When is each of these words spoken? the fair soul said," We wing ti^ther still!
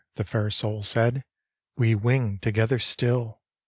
the 0.15 0.23
fair 0.23 0.49
soul 0.49 0.81
said," 0.81 1.23
We 1.77 1.93
wing 1.93 2.39
ti^ther 2.39 2.81
still! 2.81 3.39